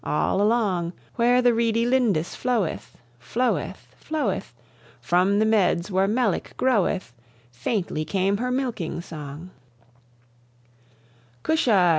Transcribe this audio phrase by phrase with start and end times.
[0.03, 4.51] all along; Where the reedy Lindis floweth, Floweth, floweth,
[4.99, 7.13] From the meads where melick groweth
[7.51, 9.51] Faintly came her milking song
[11.43, 11.89] "Cusha!